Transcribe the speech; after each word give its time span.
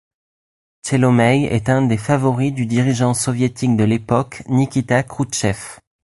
Tchelomeï 0.81 1.45
est 1.45 1.69
un 1.69 1.83
des 1.83 1.95
favoris 1.99 2.51
du 2.51 2.65
dirigeant 2.65 3.13
soviétique 3.13 3.77
de 3.77 3.83
l'époque 3.83 4.41
Nikita 4.47 5.03
Khrouchtchev. 5.03 5.77